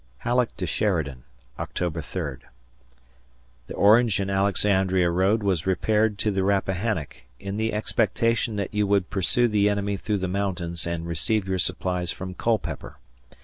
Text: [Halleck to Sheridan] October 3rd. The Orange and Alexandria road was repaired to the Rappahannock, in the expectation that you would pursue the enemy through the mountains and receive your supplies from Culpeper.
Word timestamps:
[Halleck 0.21 0.57
to 0.57 0.65
Sheridan] 0.65 1.25
October 1.59 2.01
3rd. 2.01 2.39
The 3.67 3.75
Orange 3.75 4.19
and 4.19 4.31
Alexandria 4.31 5.11
road 5.11 5.43
was 5.43 5.67
repaired 5.67 6.17
to 6.17 6.31
the 6.31 6.43
Rappahannock, 6.43 7.17
in 7.39 7.57
the 7.57 7.71
expectation 7.71 8.55
that 8.55 8.73
you 8.73 8.87
would 8.87 9.11
pursue 9.11 9.47
the 9.47 9.69
enemy 9.69 9.97
through 9.97 10.17
the 10.17 10.27
mountains 10.27 10.87
and 10.87 11.05
receive 11.05 11.47
your 11.47 11.59
supplies 11.59 12.11
from 12.11 12.33
Culpeper. 12.33 12.97